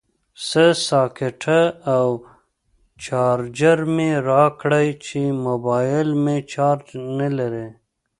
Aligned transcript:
سه 0.47 0.65
ساکټه 0.87 1.61
او 1.95 2.07
چارجر 3.03 3.79
مې 3.95 4.11
راکړئ 4.29 4.89
چې 5.05 5.19
موبایل 5.45 6.09
مې 6.23 6.37
چارج 6.53 6.87
نلري 7.17 7.67